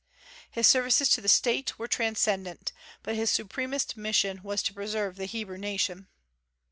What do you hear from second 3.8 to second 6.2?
mission was to preserve the Hebrew nation.